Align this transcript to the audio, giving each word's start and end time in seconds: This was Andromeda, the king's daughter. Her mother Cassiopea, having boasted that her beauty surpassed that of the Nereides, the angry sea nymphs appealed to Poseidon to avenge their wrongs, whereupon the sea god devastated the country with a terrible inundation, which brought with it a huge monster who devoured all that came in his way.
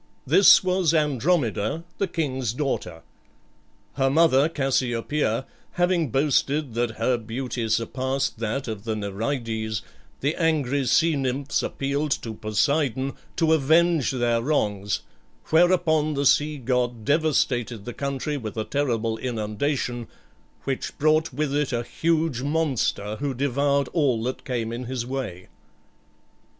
This 0.25 0.63
was 0.63 0.95
Andromeda, 0.95 1.83
the 1.99 2.07
king's 2.07 2.53
daughter. 2.53 3.03
Her 3.97 4.09
mother 4.09 4.49
Cassiopea, 4.49 5.45
having 5.73 6.09
boasted 6.09 6.73
that 6.73 6.97
her 6.97 7.17
beauty 7.19 7.69
surpassed 7.69 8.39
that 8.39 8.67
of 8.67 8.83
the 8.83 8.95
Nereides, 8.95 9.83
the 10.21 10.35
angry 10.37 10.87
sea 10.87 11.15
nymphs 11.15 11.61
appealed 11.61 12.09
to 12.23 12.33
Poseidon 12.33 13.13
to 13.35 13.53
avenge 13.53 14.09
their 14.09 14.41
wrongs, 14.41 15.01
whereupon 15.51 16.15
the 16.15 16.25
sea 16.25 16.57
god 16.57 17.05
devastated 17.05 17.85
the 17.85 17.93
country 17.93 18.37
with 18.37 18.57
a 18.57 18.63
terrible 18.63 19.19
inundation, 19.19 20.07
which 20.63 20.97
brought 20.97 21.31
with 21.31 21.55
it 21.55 21.71
a 21.71 21.83
huge 21.83 22.41
monster 22.41 23.17
who 23.17 23.35
devoured 23.35 23.87
all 23.89 24.23
that 24.23 24.45
came 24.45 24.73
in 24.73 24.85
his 24.85 25.05
way. 25.05 25.47